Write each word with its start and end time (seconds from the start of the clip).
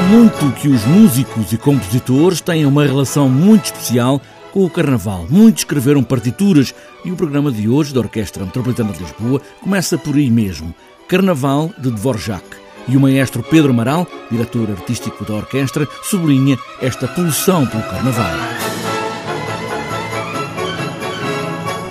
muito 0.00 0.50
que 0.52 0.68
os 0.68 0.84
músicos 0.84 1.52
e 1.52 1.58
compositores 1.58 2.40
têm 2.40 2.64
uma 2.64 2.84
relação 2.84 3.28
muito 3.28 3.66
especial 3.66 4.20
com 4.50 4.64
o 4.64 4.70
Carnaval. 4.70 5.26
Muitos 5.28 5.60
escreveram 5.62 6.02
partituras 6.02 6.74
e 7.04 7.10
o 7.10 7.16
programa 7.16 7.50
de 7.50 7.68
hoje 7.68 7.92
da 7.92 8.00
Orquestra 8.00 8.44
Metropolitana 8.44 8.92
de 8.92 9.00
Lisboa 9.00 9.40
começa 9.60 9.98
por 9.98 10.14
aí 10.16 10.30
mesmo. 10.30 10.74
Carnaval 11.08 11.70
de 11.78 11.90
Dvorak. 11.90 12.44
E 12.88 12.96
o 12.96 13.00
maestro 13.00 13.42
Pedro 13.42 13.70
Amaral, 13.70 14.06
diretor 14.30 14.70
artístico 14.70 15.24
da 15.24 15.34
orquestra, 15.34 15.86
sublinha 16.02 16.58
esta 16.80 17.06
pulsão 17.06 17.66
pelo 17.66 17.82
Carnaval. 17.82 18.32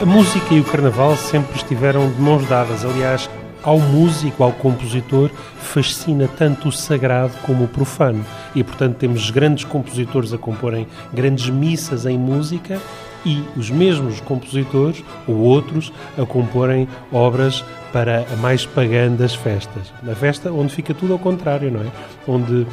A 0.00 0.06
música 0.06 0.54
e 0.54 0.60
o 0.60 0.64
Carnaval 0.64 1.16
sempre 1.16 1.56
estiveram 1.56 2.10
de 2.10 2.20
mãos 2.20 2.46
dadas. 2.48 2.84
Aliás, 2.84 3.28
ao 3.62 3.78
músico, 3.78 4.42
ao 4.42 4.52
compositor, 4.52 5.30
fascina 5.58 6.28
tanto 6.28 6.68
o 6.68 6.72
sagrado 6.72 7.32
como 7.42 7.64
o 7.64 7.68
profano. 7.68 8.24
E, 8.54 8.64
portanto, 8.64 8.96
temos 8.96 9.30
grandes 9.30 9.64
compositores 9.64 10.32
a 10.32 10.38
comporem 10.38 10.86
grandes 11.12 11.48
missas 11.48 12.06
em 12.06 12.18
música 12.18 12.80
e 13.24 13.42
os 13.56 13.70
mesmos 13.70 14.20
compositores 14.20 15.02
ou 15.26 15.36
outros 15.36 15.92
a 16.18 16.24
comporem 16.24 16.88
obras 17.12 17.64
para 17.92 18.24
a 18.32 18.36
mais 18.36 18.64
pagã 18.64 19.10
das 19.10 19.34
festas. 19.34 19.92
Na 20.02 20.14
festa 20.14 20.52
onde 20.52 20.72
fica 20.72 20.94
tudo 20.94 21.12
ao 21.12 21.18
contrário, 21.18 21.70
não 21.70 21.80
é? 21.80 21.86
Onde 22.26 22.52
uh, 22.52 22.66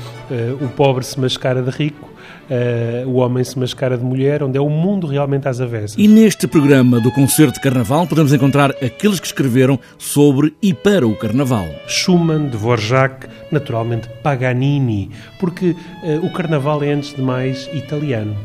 o 0.61 0.69
pobre 0.69 1.03
se 1.03 1.19
mascara 1.19 1.61
de 1.61 1.71
rico, 1.71 2.09
uh, 2.49 3.07
o 3.07 3.15
homem 3.15 3.43
se 3.43 3.57
mascara 3.57 3.97
de 3.97 4.03
mulher, 4.03 4.43
onde 4.43 4.57
é 4.57 4.61
o 4.61 4.69
mundo 4.69 5.07
realmente 5.07 5.47
às 5.47 5.59
avessas. 5.59 5.95
E 5.97 6.07
neste 6.07 6.47
programa 6.47 6.99
do 6.99 7.11
Concerto 7.11 7.55
de 7.55 7.61
Carnaval 7.61 8.05
podemos 8.05 8.31
encontrar 8.31 8.71
aqueles 8.71 9.19
que 9.19 9.27
escreveram 9.27 9.79
sobre 9.97 10.53
e 10.61 10.73
para 10.73 11.07
o 11.07 11.15
Carnaval. 11.15 11.65
Schumann, 11.87 12.47
Dvorak, 12.49 13.27
naturalmente 13.51 14.07
Paganini, 14.21 15.09
porque 15.39 15.71
uh, 15.71 16.25
o 16.25 16.31
Carnaval 16.31 16.83
é 16.83 16.91
antes 16.91 17.15
de 17.15 17.21
mais 17.21 17.67
italiano. 17.73 18.35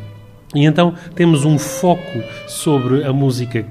E 0.54 0.64
então 0.64 0.94
temos 1.14 1.44
um 1.44 1.58
foco 1.58 2.22
sobre 2.46 3.04
a 3.04 3.12
música 3.12 3.64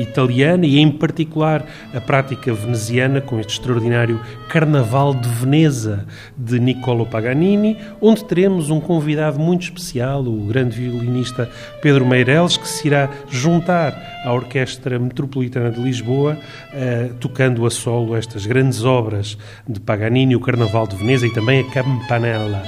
italiana 0.00 0.66
e, 0.66 0.78
em 0.78 0.90
particular, 0.90 1.66
a 1.94 2.00
prática 2.00 2.52
veneziana 2.52 3.20
com 3.20 3.38
este 3.40 3.54
extraordinário 3.54 4.20
Carnaval 4.48 5.14
de 5.14 5.28
Veneza 5.28 6.06
de 6.36 6.58
Niccolo 6.58 7.06
Paganini, 7.06 7.76
onde 8.00 8.24
teremos 8.24 8.70
um 8.70 8.80
convidado 8.80 9.38
muito 9.38 9.62
especial, 9.62 10.22
o 10.22 10.46
grande 10.46 10.76
violinista 10.76 11.48
Pedro 11.82 12.06
Meireles, 12.06 12.56
que 12.56 12.68
se 12.68 12.86
irá 12.86 13.10
juntar 13.28 14.22
à 14.24 14.32
Orquestra 14.32 14.98
Metropolitana 14.98 15.70
de 15.70 15.80
Lisboa, 15.80 16.38
uh, 16.72 17.14
tocando 17.14 17.66
a 17.66 17.70
solo 17.70 18.16
estas 18.16 18.46
grandes 18.46 18.84
obras 18.84 19.36
de 19.68 19.80
Paganini, 19.80 20.36
o 20.36 20.40
Carnaval 20.40 20.86
de 20.86 20.96
Veneza 20.96 21.26
e 21.26 21.32
também 21.32 21.60
a 21.60 21.70
Campanella. 21.70 22.62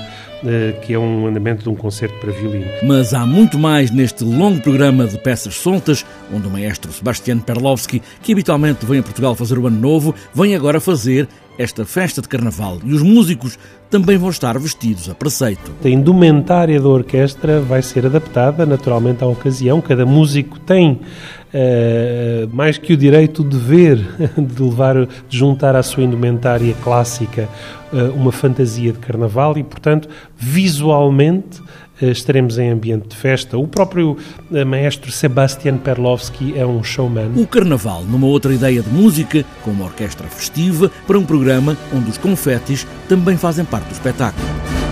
Eh, 0.44 0.72
que 0.80 0.94
é 0.94 0.98
um 0.98 1.26
andamento 1.26 1.62
de 1.62 1.68
um 1.68 1.74
concerto 1.74 2.18
para 2.18 2.32
violino. 2.32 2.64
Mas 2.82 3.12
há 3.12 3.26
muito 3.26 3.58
mais 3.58 3.90
neste 3.90 4.24
longo 4.24 4.58
programa 4.60 5.06
de 5.06 5.18
peças 5.18 5.54
soltas, 5.54 6.04
onde 6.32 6.46
o 6.46 6.50
maestro 6.50 6.90
Sebastião 6.90 7.38
Perlovski, 7.38 8.02
que 8.22 8.32
habitualmente 8.32 8.86
vem 8.86 9.00
a 9.00 9.02
Portugal 9.02 9.34
fazer 9.34 9.58
o 9.58 9.66
Ano 9.66 9.78
Novo, 9.78 10.14
vem 10.34 10.54
agora 10.54 10.80
fazer 10.80 11.28
esta 11.60 11.84
festa 11.84 12.22
de 12.22 12.28
carnaval 12.28 12.78
e 12.82 12.94
os 12.94 13.02
músicos 13.02 13.58
também 13.90 14.16
vão 14.16 14.30
estar 14.30 14.58
vestidos 14.58 15.10
a 15.10 15.14
preceito. 15.14 15.70
A 15.84 15.88
indumentária 15.90 16.80
da 16.80 16.88
orquestra 16.88 17.60
vai 17.60 17.82
ser 17.82 18.06
adaptada 18.06 18.64
naturalmente 18.64 19.22
à 19.22 19.26
ocasião. 19.26 19.78
Cada 19.82 20.06
músico 20.06 20.58
tem 20.58 20.92
uh, 20.92 22.48
mais 22.50 22.78
que 22.78 22.94
o 22.94 22.96
direito, 22.96 23.42
o 23.42 23.44
dever 23.44 23.98
de 24.38 24.62
levar, 24.62 25.06
de 25.28 25.36
juntar 25.36 25.76
à 25.76 25.82
sua 25.82 26.02
indumentária 26.02 26.74
clássica 26.82 27.46
uh, 27.92 28.10
uma 28.14 28.32
fantasia 28.32 28.92
de 28.92 28.98
carnaval 28.98 29.58
e, 29.58 29.62
portanto, 29.62 30.08
visualmente 30.34 31.60
estaremos 32.00 32.58
em 32.58 32.70
ambiente 32.70 33.08
de 33.08 33.16
festa. 33.16 33.58
O 33.58 33.66
próprio 33.66 34.16
eh, 34.52 34.64
maestro 34.64 35.10
Sebastian 35.10 35.78
Perlovski 35.78 36.58
é 36.58 36.66
um 36.66 36.82
showman. 36.82 37.32
O 37.36 37.46
Carnaval, 37.46 38.04
numa 38.04 38.26
outra 38.26 38.52
ideia 38.52 38.82
de 38.82 38.88
música, 38.90 39.44
com 39.62 39.70
uma 39.70 39.86
orquestra 39.86 40.26
festiva, 40.28 40.90
para 41.06 41.18
um 41.18 41.24
programa 41.24 41.76
onde 41.94 42.10
os 42.10 42.18
confetes 42.18 42.86
também 43.08 43.36
fazem 43.36 43.64
parte 43.64 43.88
do 43.88 43.92
espetáculo. 43.92 44.89